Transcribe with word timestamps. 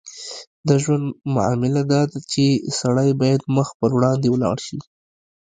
د 0.67 0.69
ژوند 0.83 1.05
معامله 1.35 1.81
داده 1.93 2.19
چې 2.31 2.43
سړی 2.79 3.09
باید 3.21 3.41
مخ 3.55 3.67
پر 3.79 3.91
وړاندې 3.95 4.27
ولاړ 4.31 4.57
شي. 4.65 4.79